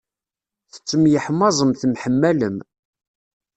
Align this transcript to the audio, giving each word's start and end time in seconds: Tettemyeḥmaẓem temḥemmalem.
Tettemyeḥmaẓem 0.71 1.71
temḥemmalem. 1.81 2.57